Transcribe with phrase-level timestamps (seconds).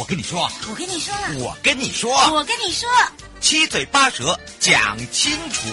[0.00, 2.88] 我跟你说，我跟你说，我跟你说，我跟你说，
[3.38, 5.68] 七嘴八舌讲清楚。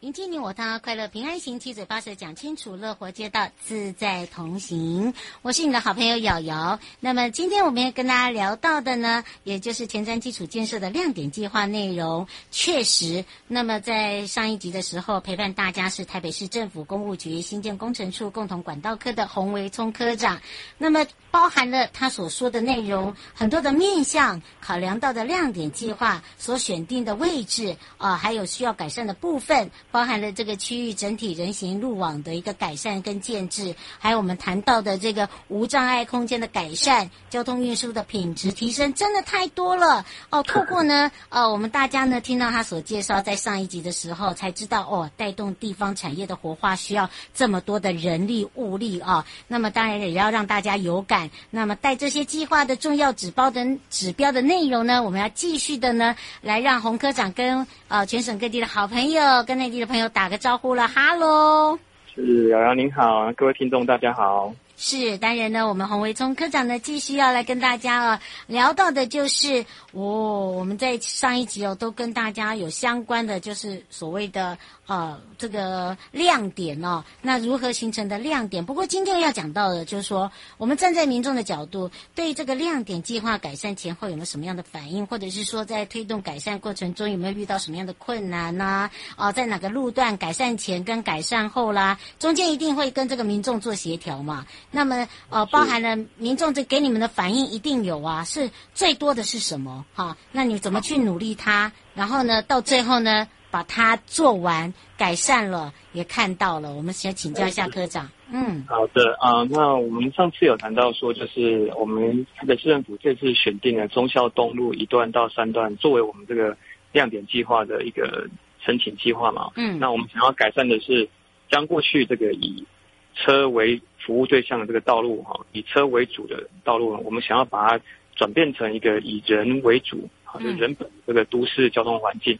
[0.00, 5.12] 迎接你我他，快乐平安行，七嘴八舌讲清楚，乐活街道自在同行。
[5.42, 6.78] 我是你的好朋友瑶瑶。
[7.00, 12.26] 那么今天我们要跟大家聊到的呢，也就是前瞻基础建设的亮点计划内容。
[12.50, 20.40] 确实，那么在上一集的时候，陪伴大家是台北市政府公务局新建工程处共同管道科的洪维聪科长。
[20.76, 29.68] 那么包含了他所说的内容，很多的面向考量到的亮点计划所选定的位置啊、还有需要改善的部分。
[29.90, 40.40] 包含了这个区域整体人行路网的一个改善跟建制，还有我们谈到的这个无障碍空间的改善，交通运输的品质提升，真的太多了哦。
[40.44, 51.23] 透过呢，呃，我们大家呢听到他所介绍，在上一集的时候才知道哦，带动地方产业的活化需要这么多的人力物力啊、那么当然也要让大家有感。
[51.50, 59.84] 那么带这些计划的重要指标的指标的内容呢，我们要继续的呢来让洪科长跟呃全省各地的好朋友跟内地的。
[59.94, 61.78] 朋友打个招呼了，哈喽，
[62.12, 64.52] 是瑶瑶您好，各位听众大家好。
[64.76, 78.64] 是，当然呢，我们洪维聪科长呢，继续要来跟大家啊聊到的就是，哦，我们在上一集哦，都跟大家有相关的，就是所谓的呃这个亮点哦，那如何形成的亮点？
[78.64, 88.64] 不过今天要讲到的，就是说，我们站在民众的角度，对这个亮点计划改善前后有没有什么样的反应，或者是说在推动改善过程中有没有遇到什么样的困难呢？
[88.64, 94.46] 啊，啊，在哪个路段改善前跟改善后啦，中间一定会跟这个民众做协调嘛？
[94.70, 99.84] 那么，呃，包含了民众这给你们的反应一定有啊，是最多的是什么？
[99.94, 101.72] 哈，那你怎么去努力它？
[101.94, 106.74] 然后呢，到最后呢，把它做完，改善了，也看到了。
[106.74, 108.10] 我们先请教一下科长。
[108.32, 116.56] 嗯，好的啊，呃，那我们上次有谈到说，就是我们台北市政府这次选定了忠孝东路一段到三段作为我们这个
[116.90, 118.28] 亮点计划的一个
[118.58, 119.52] 申请计划嘛。
[119.54, 121.08] 嗯，那我们想要改善的是，
[121.48, 122.66] 将过去这个以
[123.14, 127.84] 车为服务对象的这个道路哈，以车为主的道路，我们想要把它
[128.16, 132.36] 转变成一个以人为主，好，就人本这个都市交通环境。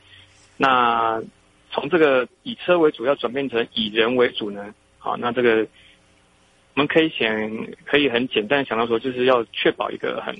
[0.56, 1.22] 那
[1.70, 4.74] 从这个以车为主要转变成以人为主呢？
[4.98, 5.66] 好，那这个
[6.74, 7.28] 我们可以想，
[7.84, 10.34] 可以很简单的想到说，就是要确保一个很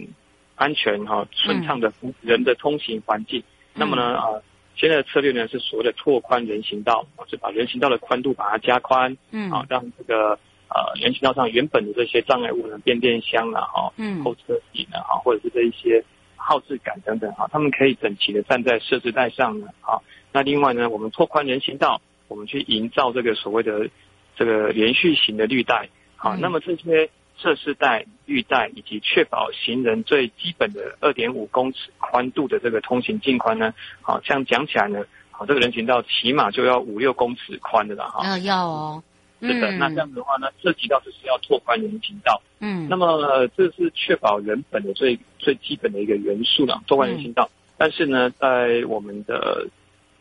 [0.55, 3.43] 安全哈、顺畅的人的通行环境。
[3.75, 4.29] 那么呢啊。
[4.77, 10.31] 现在的策略呢是所谓的拓宽人行道，是把人行道的宽度把它加宽，嗯，啊，让这个
[10.69, 16.05] 呃人行道上原本的这些障碍物呢，变电箱了，哈，嗯，后车椅呢，哈，或者是这一些
[16.45, 23.89] 号志杆等等，哈，他们可以整齐的站在设置带上呢，好，那另外呢，我们拓宽人行道，我们去营造这个所谓的
[24.37, 27.11] 这个连续型的绿带，好，那么这些。
[27.37, 38.25] 设施带、绿带以及确保行人最基本的二点五公尺宽度的这个通行径宽呢，好，这样讲起来呢，好，这个人行道起码就要五六公尺宽的了哈。
[38.25, 39.03] 啊，要哦。
[39.41, 42.43] 是的，那这样子的话呢，涉及到就是要拓宽人行道。
[42.61, 42.87] 嗯。
[42.89, 47.51] 那么、呃、这是确保人本的最最基本的一个元素了，拓宽人行道。
[47.53, 49.69] 嗯、但是呢，在我们的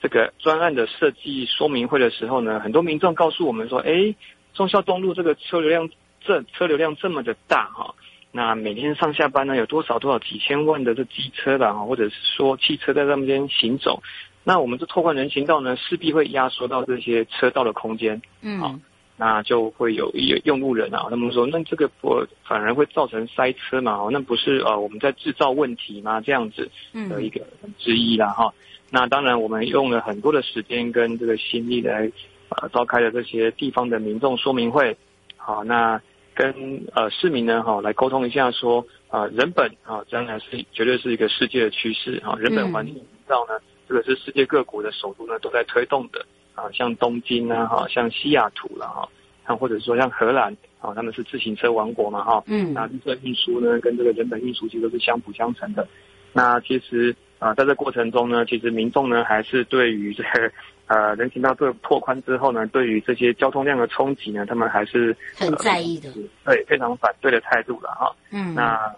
[0.01, 4.15] 这个专案的设计说明会的时候呢，很多民众告诉我们说，哎，
[4.53, 5.89] 忠孝东路这个车流量。
[6.25, 7.95] 这车流量这么的大哈，
[8.31, 14.01] 那每天上下班呢，有多少多少几千万的这机车啦，或者是说汽车在上面行走，
[14.45, 18.21] 那我们这拓宽人行道呢，势必会压缩到这些车道的空间。
[18.39, 18.79] 嗯，好，
[19.15, 24.07] 那就会有一用路人啊，他们说，那这个不反而会造成塞车嘛？
[24.11, 26.19] 那不是呃我们在制造问题吗？
[26.19, 26.69] 这样子
[27.09, 27.41] 的一个
[27.77, 28.53] 之一啦哈。
[28.89, 32.11] 那当然，我们用了很多的时间跟这个心力来
[32.49, 34.97] 呃召开了这些地方的民众说明会，
[35.37, 36.01] 好，那
[36.33, 43.53] 跟呃市民呢哈来沟通一下说啊人本啊将来是绝对是一个世界的趋势啊，人本环境营造呢
[43.87, 46.25] 这个是世界各国的首都呢都在推动的。
[46.55, 49.09] 啊，像东京啊，哈，像西雅图了哈，
[49.47, 55.87] 像或者说像荷兰啊，他们是自行车王国嘛，哈，嗯，那绿色运输呢，跟这个人本运输其实都是相辅相成的。
[56.31, 60.51] 那其实啊，在这过程中呢，其实民众呢还是对于这个
[60.87, 66.11] 呃人行道这个拓宽之后呢，对于这些交通量的冲击呢，他们还是很在意的，
[66.45, 68.15] 对，非常反对的态度了哈。
[68.31, 68.95] 嗯，那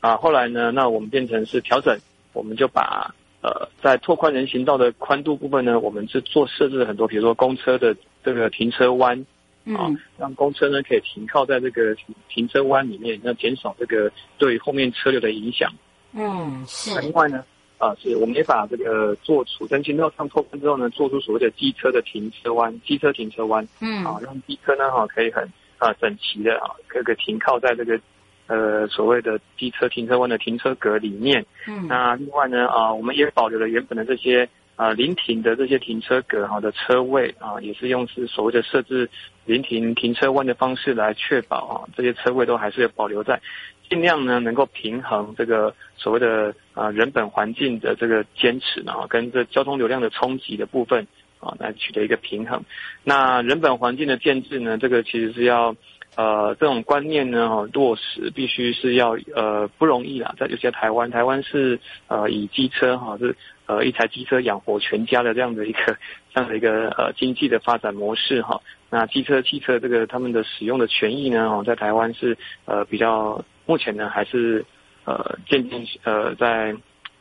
[0.00, 1.98] 啊后来呢，那我们变成是调整，
[2.32, 3.14] 我们就把。
[3.44, 7.94] 呃，在拓宽人行道的宽度部分呢，我们是做设置了很多，比如说公车的
[8.24, 9.20] 这个停车弯，
[9.66, 11.94] 啊，让公车呢可以停靠在这个
[12.30, 15.70] 停车弯里面，那减少这个对后面车流的影响。
[16.14, 16.98] 嗯，是。
[17.02, 17.44] 另外呢，
[17.76, 25.46] 啊，是我们也把这个做出人行道上拓宽之后呢，做出所谓的机车的停车弯，机车停车弯，嗯，啊，让机车呢哈可以很
[25.76, 28.00] 啊整齐的啊，可以停靠在这个。
[28.46, 34.46] 呃，所谓的机车停车弯的停车格里面，嗯，那另外呢，啊，我们也保留了原本的这些
[34.76, 39.08] 啊临停的这些停车格好的车位啊，也是用是所谓的设置
[39.46, 43.40] 临停停车弯的方式来确保啊这些车位都还是保留在，
[43.88, 51.06] 尽量呢能够平衡这个所谓的啊人本环境的这个坚持啊，跟这交通流量的冲击的部分
[51.40, 52.62] 啊来取得一个平衡。
[53.04, 55.74] 那人本环境的建制呢，这个其实是要。
[56.16, 60.32] 呃，这种观念呢，哈，落实必须是要呃不容易啦。
[60.38, 65.96] 在有些台湾，台湾是呃以机车哈是呃一台机车养活全家的这样的一个
[66.32, 68.60] 这样的一个呃经济的发展模式哈。
[68.90, 74.64] 那机车、汽车这个他们的使用的权益呢，哈，在台湾是呃比较目前呢还是
[75.04, 76.72] 呃渐渐呃在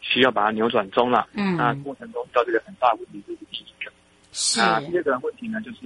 [0.01, 1.27] 需要把它扭转中了。
[1.33, 1.57] 嗯。
[1.57, 3.91] 那过程中遇到这个很大的问题，这是第一个。
[4.31, 4.59] 是。
[4.59, 5.77] 那第二个问题呢，就是。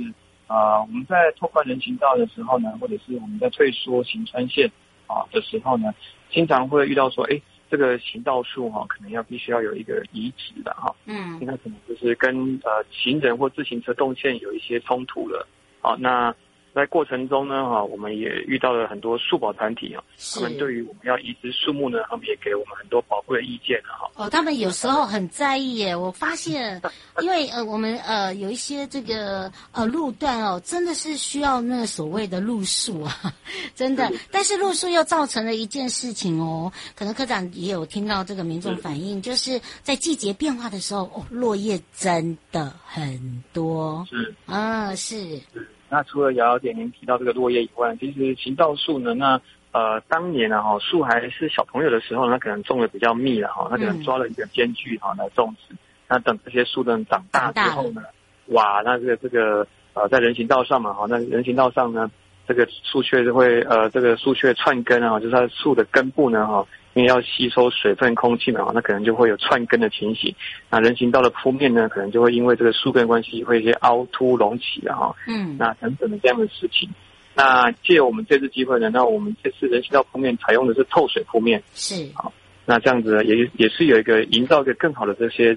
[0.48, 4.72] 啊、呃，我们在拓宽人行道的时候呢，或者是我们在退缩行穿线
[5.06, 5.94] 啊的时候呢，
[6.32, 15.48] 经常会遇到说，哎，这个行道树哈、啊，可能要必须要有一个移植的哈，嗯，应该可能就是跟呃行人或自行车动线有一些冲突了，
[15.82, 16.34] 好、啊，那。
[16.78, 20.04] 在过程中呢，哈，我们也遇到了很多树保团体啊，
[20.36, 24.12] 他们对于我们要移植树木呢，他们也给我们很多宝贵的意见啊，哈。
[24.14, 25.96] 哦，他们有时候很在意耶。
[25.96, 26.80] 我发现，
[27.20, 33.34] 因为呃，我们呃有一些这个呃路段哦，真的是需要那个所谓的路树啊，
[33.74, 34.12] 真的。
[34.30, 44.06] 但是路树又造成了一件事情哦，可能科长也有听到这个民众反映，就是在季节变化的时候，哦，落叶真的很多。
[44.08, 45.42] 是啊，是。
[45.90, 49.42] 那除了瑶瑶点您提到这个落叶以外，其实行道树呢，那
[49.72, 55.76] 呃当年呢哈树还是小朋友的时候，那可能种的比较密了哈，那可能抓了一个间距哈来种植。
[56.10, 58.02] 那等这些树呢长大之后呢，
[58.48, 62.12] 哇，那这个这个呃在人行道上嘛哈，那人行道上呢，
[62.48, 66.66] 这个树穴就会呃这个树穴串根啊，就是它树的根部呢哈。
[66.94, 70.34] 因为要吸收水分、空气嘛，那可能就会有串根的情形。
[70.72, 75.16] 那人行道的铺面呢，可能就会因为这个树根关系，会一些凹凸隆起的哈。
[75.28, 76.90] 嗯，那等等的这样的事情。
[77.36, 81.62] 那借我们这次机会呢，那我们这次人行道铺面采用的是透水铺面。
[81.76, 82.10] 是。
[82.16, 82.34] 好，
[82.66, 85.56] 那这样子也也是有一个营造一个更好的这些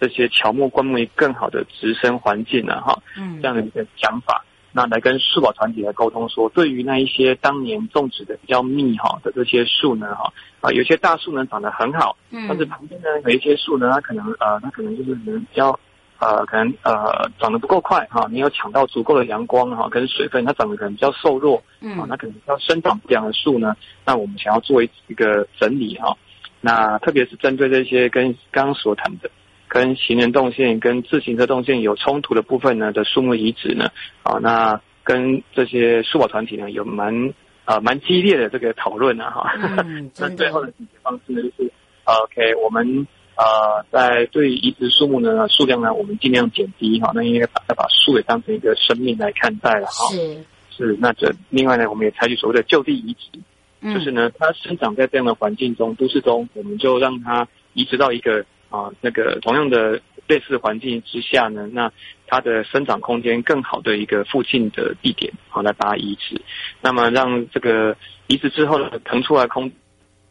[0.00, 2.98] 这些乔木灌木更好的植生环境了哈。
[3.18, 4.42] 嗯，这样的一个讲法。
[4.78, 15.76] 那来跟树保团体来沟通说，对于那一些当年种植的比较密哈的这些树呢哈啊，有些大树呢长得很好，嗯，但是旁边呢有一些树呢，它可能呃，它可能就是比较
[16.20, 23.74] 呃，可能呃长得不够快哈，没有抢到足够的阳光哈跟水分，它长得可能比较瘦弱，嗯，啊，那可能要生长不良的树呢，
[24.06, 26.16] 那我们想要做一一个整理哈，
[26.60, 29.28] 那特别是针对这些跟刚刚所谈的。
[29.68, 33.90] 跟行人动线、跟自行车动线有冲突的部分呢的树木移植呢，
[34.22, 37.34] 啊，那跟这些树保团体呢有蛮
[37.66, 39.52] 啊蛮激烈的这个讨论呢，哈。
[39.84, 41.70] 嗯，那最后的解决方式呢就是
[42.04, 50.10] ，OK，我们啊在对移植树木呢数量呢我们尽量减低哈，那应该把要把树也当成一个生命来看待了哈。
[50.10, 58.46] 是是，那这另外呢我们也采取所谓的就地移植，就是呢它生长在这样的环境中，都市中，我们就让它移植到一个。
[58.70, 61.90] 啊，那个同样的类似环境之下呢，那
[62.26, 66.40] 它的生长空间更好的一个附近的地点，好来把它移植，
[66.82, 67.96] 那么让这个
[68.26, 69.72] 移植之后呢，腾出来空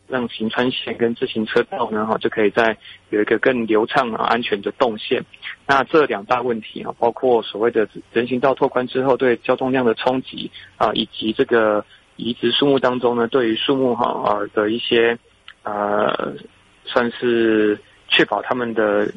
[0.07, 2.77] 让行穿线跟自行车道呢哈就可以在
[3.09, 5.25] 有一个更流畅啊安全的动线。
[5.67, 11.83] 那这两大问题啊，包括所谓的人行道拓宽之后对交通量的冲击啊，以及这个
[12.15, 15.17] 移植树木当中呢，对于树木哈啊的一些
[15.63, 16.35] 呃，
[16.85, 17.77] 算是
[18.17, 19.07] 确保他们的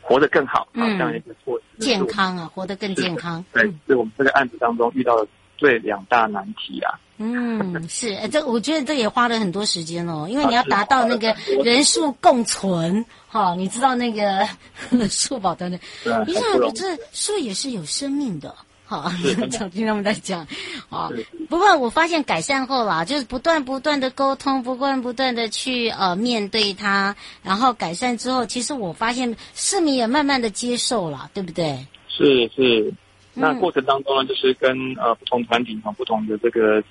[0.00, 3.44] 活得更好啊这样一个措施，健康啊，活得更健康。
[3.52, 6.98] 对，是我们这个案子当中遇到的最两大难题啊。
[7.18, 14.48] 嗯，是， 这我觉得这也花了很多时间哦，因为你要达到那个人数共存，哈、哦，你知道那个
[15.10, 15.78] 树保的那，
[16.26, 16.42] 你想
[16.74, 18.54] 这树也是有生命的，
[18.86, 19.10] 哈，
[19.50, 20.40] 常听他们在讲，
[20.88, 21.12] 啊、哦，
[21.48, 31.86] 不过我发现改善后啦，就是不断不断的沟通，不断不断的去呃面对它，然后改善之后，其实我发现市民也慢慢的接受了，对不对？
[32.08, 32.92] 是是，
[33.34, 36.82] 那过程当中呢，就是跟呃不同团体和不同的这个。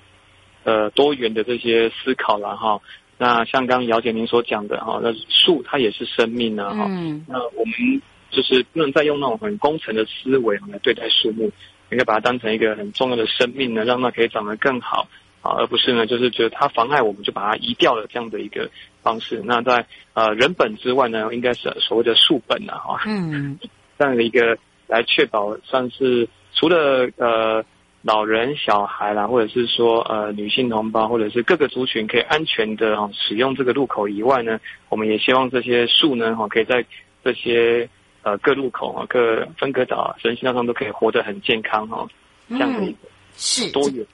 [0.64, 2.80] 呃，多元的这些思考了哈，
[3.18, 11.48] 那像刚刚姚姐您所讲的哈，那树它也是生命呢哈，嗯，那我们就是不能再用那种很工程的思维来对待树木，
[11.90, 15.08] 应该把它当成一个很重要的生命呢，让它可以长得更好
[15.42, 18.70] 啊，而不是呢就是觉得它妨碍我们就把它移掉了这样的一个
[19.02, 19.42] 方式。
[19.44, 23.58] 那在呃人本之外呢，应该是所谓的树本啊哈，嗯，
[23.98, 27.64] 这样的一个来确保算是除了呃。
[28.02, 36.84] 老人、小孩啦，或者是说呃女性同胞，或者是各个族群可以安全的哈使用这个路口以外呢，我们也希望这些树呢哈可以在
[37.24, 37.88] 这些
[38.26, 42.04] 呃各路口啊、各分隔岛、人行道上都可以活得很健康哈，
[42.48, 42.98] 这样的一个
[43.36, 44.04] 是多元。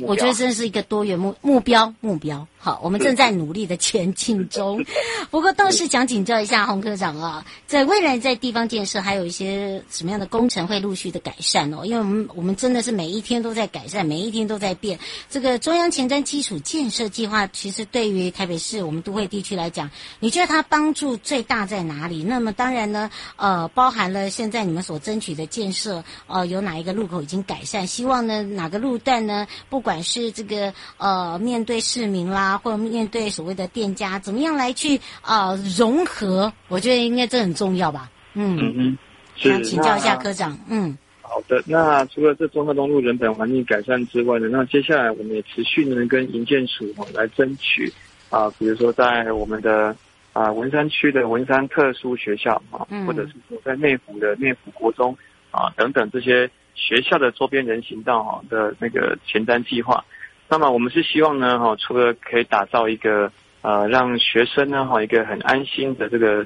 [0.00, 4.84] 我觉得这是一个多元目目标目标，好，我们正在努力的前进中。
[5.30, 11.84] 不过倒是想请教一下洪科长啊，在未来在地方建设还有一些什么样的工程会陆续的改善哦？
[11.84, 14.98] 因为我们我们真的是每一天都在改善，每一天都在变。
[15.28, 22.22] 这个中央前瞻基础建设计划，其实对于台北市我们都会地区来讲，你觉得它帮助最大在哪里？
[22.22, 27.86] 那么当然呢，呃，包含了现在你们所争取的建设，呃，有哪一个路口已经改善？
[27.86, 29.46] 希望呢哪个路段呢？
[29.70, 36.52] 不管是这个呃，面对市民啦，或者面对所谓的店家，怎么样来去呃融合？
[36.66, 38.10] 我觉得应该这很重要吧。
[38.34, 38.98] 嗯嗯嗯，
[39.36, 40.58] 想请教一下科长。
[40.68, 41.62] 嗯，好的。
[41.66, 47.86] 那除了这综合东路人本环境改善之外呢，那接下来我们也持续呢跟营建署来争取
[48.28, 49.94] 啊、呃，比如说在我们的
[50.32, 55.16] 啊、呃、文山区的文山特殊学校啊，嗯、或者是说在内湖的内湖国中
[55.52, 56.50] 啊等等这些。
[56.74, 60.04] 学校的周边人行道哈的那个前瞻计划，
[60.48, 63.30] 那么我们是希望呢哈，除了可以打造一个
[63.62, 66.44] 呃让学生呢哈一个很安心的这个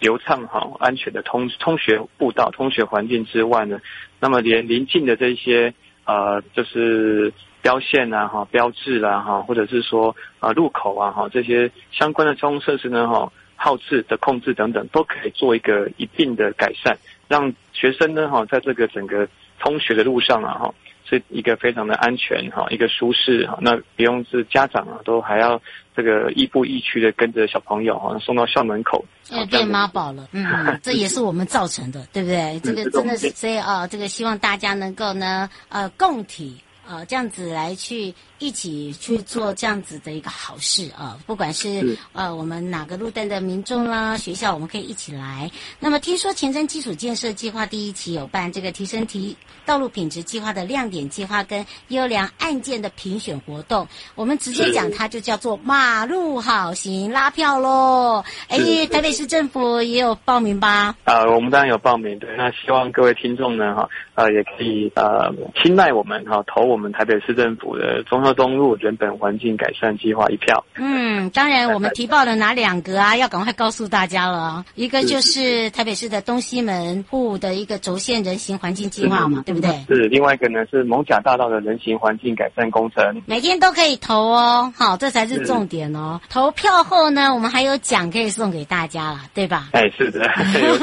[0.00, 3.78] 流畅哈安全的通通学步道、通学环境之外呢，
[4.18, 5.72] 那么连邻近的这些
[6.04, 16.96] 呃就是标线啊哈标志啦哈，或者是说啊路口啊哈这些相关的交通设施呢哈号志的控制等等，都可以做一个一定的改善，
[17.28, 19.28] 让学生呢哈在这个整个。
[19.60, 20.74] 通学的路上啊，哈，
[21.08, 25.60] 是一个非常的安全哈，一个舒适哈，那不用是家长啊，都还要
[25.94, 30.44] 这个亦步亦趋的跟着小朋友啊送到校门口，要变妈宝了，嗯，
[30.82, 32.58] 这也是我们造成的，对不对？
[32.64, 36.60] 这个真的是，所以啊，这个希望大家能够呢，呃，共体。
[36.90, 45.48] 呃，这样子来去一起去做这样子的一个好事啊，不管是呃我们哪个路段的民众啦，学校我们可以一起来。
[45.78, 58.24] 那么听说前瞻基础建设计划第一期有办这个提升提道路品质计划的亮点计划跟优良案件的评选活动，我们直接讲它就叫做马路好行拉票喽。
[58.48, 58.58] 哎，
[58.90, 60.96] 台北市政府也有报名吧？
[61.04, 62.28] 呃，我们当然有报名，对。
[62.36, 63.88] 那希望各位听众呢，哈，
[64.20, 66.90] 呃，也可以呃青睐我们哈，投我们。
[66.90, 70.62] 台北市政府的中和东路人本环境改善计划一票。
[70.74, 73.16] 嗯，当然我们提报的哪两个啊？
[73.16, 74.64] 要赶快告诉大家了。
[74.74, 79.70] 一个就是台北市的东西门户的一个轴线人行环境计划嘛，对不对？
[79.88, 80.08] 是。
[80.08, 83.22] 另外一个呢是蒙甲大道的人行环境改善工程。
[83.24, 86.20] 每天都可以投哦，好，这才是重点哦。
[86.28, 89.68] 投票后呢，我们还有奖可以送给大家了，对吧？
[89.72, 90.28] 哎，是的，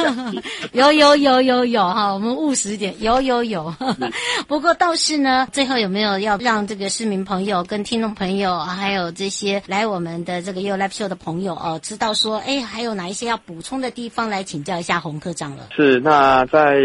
[0.73, 3.73] 有有有有有哈，我们务实点，有有有。
[4.47, 5.87] 不过倒是呢，最后有。
[5.87, 15.69] 有没有要让这个市民朋友跟听众朋友，还有这些来我们的这个 You Live Show 的朋友哦，知道说，哎，还有哪一些要补充的地方来请教一下洪科长了？
[15.73, 16.81] 是，那在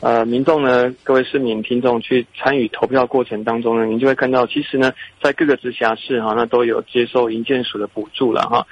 [0.00, 8.66] 呃民众呢，各位市民听众去参与投票过程当中呢，您就会看到，其实呢，在各个直辖市哈，那都有接受营建署的补助了哈。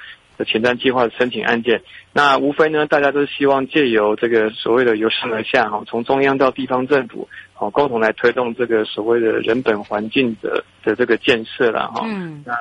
[0.45, 1.81] 前瞻计划的申请案件，
[2.13, 12.01] 那无非呢，大家都希望借由这个所谓的由上而下哈，从中央到地方政府，好共同来推动这个所谓的人本环境的的这个建设了哈。
[12.05, 12.53] 嗯，那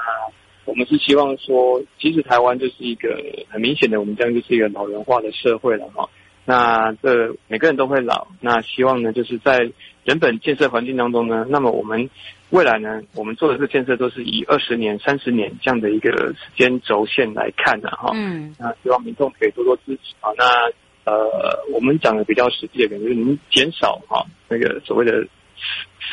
[0.65, 6.09] 我们是希望说，其实台湾就是一个很明显的，我们将就是一个老人化的社会了哈。
[6.45, 9.71] 那这每个人都会老，那希望呢，就是在
[10.11, 12.11] 人本建设环境当中呢，那么我们
[12.49, 18.11] 未来呢，我们做的这个建设都是以二十年、三十年这样的一个时间轴线来看的哈。
[18.13, 18.53] 嗯。
[18.59, 20.33] 那希望民众可以多多支持啊。
[20.37, 20.45] 那
[21.05, 25.25] 呃，我们讲的比较实际的，就是您减少哈那个所谓的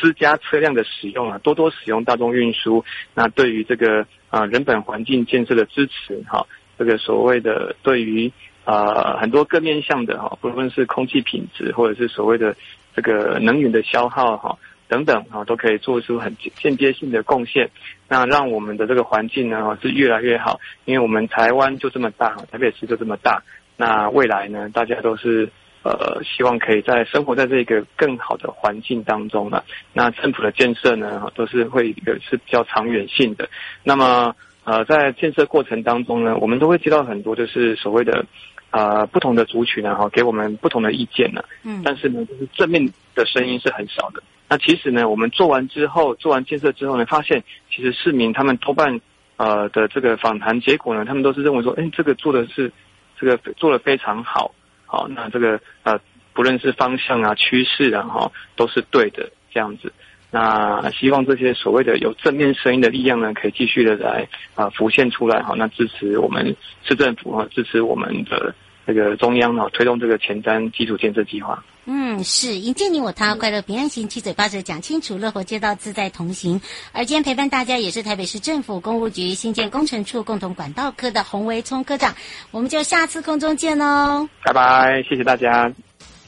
[0.00, 2.84] 私家车辆的使用啊，多多使用大众运输。
[3.14, 6.46] 那对于这个啊人本环境建设的支持哈，
[6.78, 8.32] 这个所谓的对于。
[8.68, 12.54] 呃，很多各面向的哈，不论是空气品质，或者是所谓的
[12.94, 14.58] 这个能源的消耗哈
[14.88, 17.70] 等等哈，都可以做出很间接性的贡献。
[18.08, 23.42] 那让我们的这个环境呢是越来越好，因为我们台湾就这么大，台北市就这么大。
[23.78, 25.48] 那未来呢，大家都是
[25.82, 29.64] 呃希望可以在生活在这个更好的环境当中了。
[29.94, 33.48] 那政府的建设呢，都是会一个是比较长远性的。
[33.82, 38.26] 那么呃，在建设过程当中呢，我们都会接到很多就是所谓的。
[38.70, 41.42] 啊、呃，不同的族群呢，哈，给我们不同的意见呢。
[41.62, 44.22] 嗯，但是呢，就是正面的声音是很少的。
[44.48, 49.00] 那其实呢，我们做完之后，做完建设之后呢，发现其实市民他们多半
[49.36, 52.70] 呃的这个访谈结果呢，他们都是认为说，哎，这个做的是
[53.18, 54.54] 这个做的非常好，
[54.86, 55.98] 好，那这个呃，
[56.32, 59.92] 不论是方向啊、趋势啊，哈，都是对的这样子。
[60.30, 65.54] 那希望这些所谓的有正面声音的力量呢，可以继续的来啊浮现出来哈。
[65.56, 66.54] 那支持我们
[66.84, 68.54] 市政府哈，支持我们的
[68.86, 71.64] 这个中央哈，推动这个前瞻基础建设计划。
[71.90, 76.60] 嗯，是迎接你我他，快乐平安行，七嘴八舌讲清楚，乐活街道自在同行。
[76.92, 82.14] 而今天陪伴大家也是台北市政府公务局新建工程处共同管道科的洪维聪科长。
[82.50, 85.72] 我们就下次空中见喽，拜拜，谢谢大家。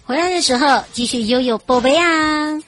[0.04, 2.58] 回来的时候继续悠悠宝贝啊。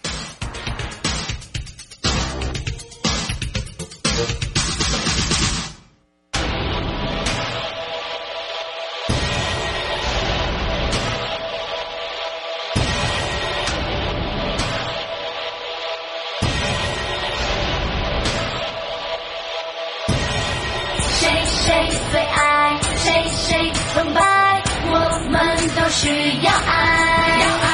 [26.03, 27.67] 需要爱要爱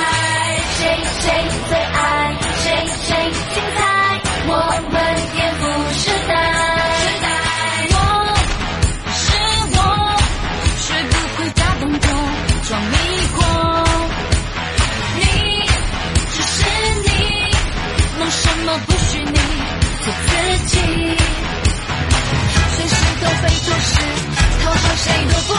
[0.76, 0.80] 谁
[1.18, 1.24] 谁
[1.66, 2.64] 最爱谁
[3.06, 3.08] 谁
[3.54, 3.80] 精彩
[4.46, 4.52] 我
[4.92, 4.94] 们
[5.34, 5.62] 也不
[5.94, 6.30] 是呆。
[7.90, 7.96] 我
[9.16, 9.24] 是
[9.72, 9.76] 我
[10.76, 12.06] 学不会假动作
[12.68, 12.94] 装迷
[13.32, 13.36] 惑。
[15.16, 15.20] 你
[16.34, 16.56] 只是
[17.06, 17.08] 你
[18.18, 19.38] 梦什么不许你
[20.04, 20.30] 做自
[20.66, 20.72] 己。
[22.76, 23.90] 随时都会做事
[24.62, 25.57] 讨好谁都不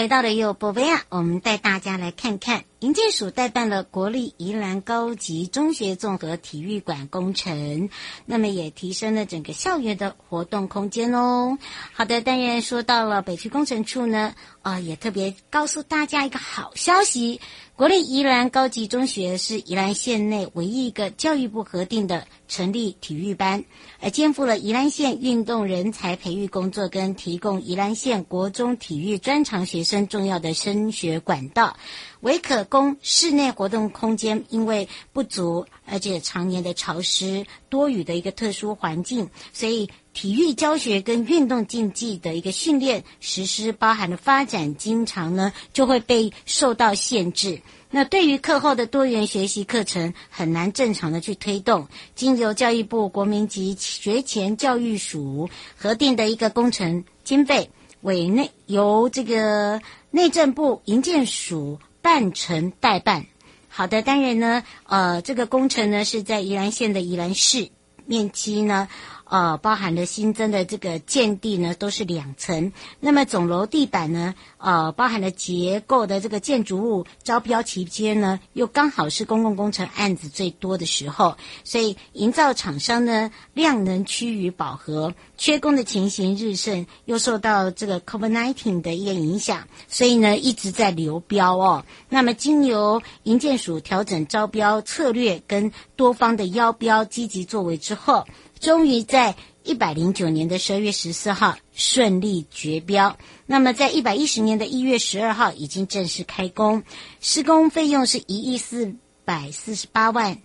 [0.00, 2.64] 回到了幼博维亚，我们带大家来看看。
[2.78, 7.90] 营建署代办了国立宜兰高级中学综合体育馆工程，
[8.24, 11.58] 那么也提升了整个校园的活动空间哦。
[11.92, 17.42] 好的，当然说到了北区工程处呢，啊、也特别告诉大家一个好消息：
[17.80, 23.64] 国立宜兰高级中学是宜兰县内唯一一个教育部核定的成立体育班，
[24.00, 31.74] 而肩负了宜兰县运动人才培育工作跟提供宜兰县国中体育专长学生重要的升学管道。
[32.20, 47.60] 唯可供室内活动空间，因为不足，而且常年的潮湿多雨的一个特殊环境，所以体育教学跟运动竞技的一个训练实施，包含的发展，经常呢就会被受到限制。
[47.90, 51.88] 那对于课后的多元学习课程，很难正常的去推动。
[52.14, 57.70] 经由教育部国民级学前教育署核定的一个工程经费，
[58.02, 61.78] 委内由这个内政部营建署。
[62.02, 63.26] 办成代办，
[63.68, 67.68] 好的，当然呢，呃，这个工程呢是在宜兰县的宜兰市，
[68.06, 68.88] 面积呢。
[69.30, 72.72] 呃，包含了新增的这个建地呢，都是两层。
[72.98, 91.84] 那么总楼地板呢，呃，包含了结构的这个建筑物招标期间呢，又刚好是公共工程案子最多的时候，所以营造厂商呢量能趋于饱和，缺工的情形日盛，又受到这个 COVID-19 的一个影响，所以呢一直在流标哦。
[92.08, 98.26] 那么经由营建署调整招标策略跟多方的邀标积极作为之后。
[98.60, 106.82] 终于在一百零九年的十二月十四号顺利绝标，那么在一百一十年的一月十二号已经正式开工，
[107.20, 108.94] 施工费用是一亿四
[109.24, 110.38] 百四十八万，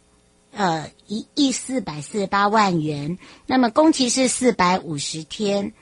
[0.52, 5.74] 呃，一亿四百四十八万元，那么工期是四百五十天，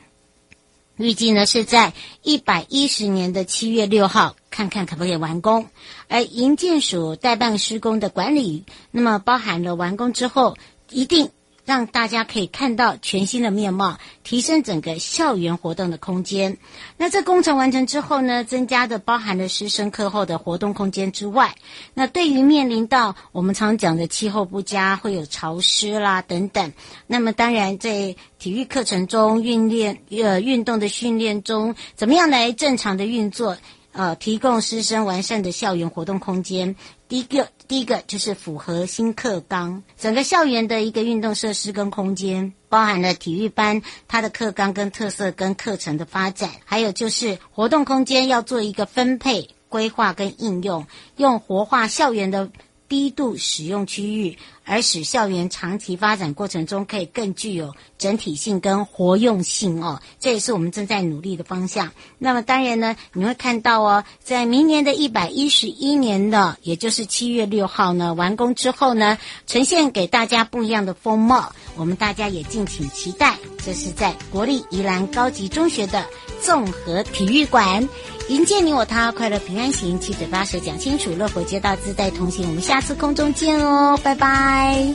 [0.97, 1.93] 预计呢是在
[2.23, 5.67] 一百一十年的七月六号看看可不可以完工，
[6.07, 10.57] 而营建署代办施工的管理，那么包含了完工之后
[10.89, 11.29] 一定。
[11.65, 16.57] 让大家可以看到全新的面貌，提升整个校园活动的空间。
[16.97, 21.55] 那这工程完成之后呢，增加的包含了师生课后的活动空间之外，
[21.93, 26.73] 那对于面临到我们常讲的气候不佳，会有潮湿啦等等，
[27.07, 33.57] 那么当然在体育课程中训练呃运动的训练中，怎么样来正常的运作？
[33.93, 36.75] 呃，提供师生完善的校园活动空间。
[37.13, 52.49] 第一个，第一个就是符合新课纲，整个校园的一个运动设施跟空间，包含了体育班它的课纲跟特色跟课程的发展，还有就是活动空间要做一个分配、规划跟应用，用活化校园的
[52.89, 54.39] 低度使用区域。
[54.65, 61.91] 而使校园长期发展过程中可以更具有整体性跟活用性哦，这也是我们正在努力的方向。
[62.17, 71.51] 那么当然呢，你会看到哦，在明年的一百一十一年的，也就是七月六号呢，完工之后呢，呈现给大家不一样的风貌。
[71.75, 73.37] 我们大家也敬请期待。
[73.65, 76.05] 这是在国立宜兰高级中学的
[76.41, 77.87] 综合体育馆。
[78.29, 82.47] 迎接你我他，快乐平安行，七嘴八舌讲清楚，乐活街道自在同行。
[82.47, 84.52] 我们下次空中见哦，拜拜。
[84.53, 84.93] 在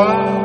[0.00, 0.37] Oh.